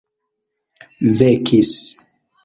vekis 1.19 1.75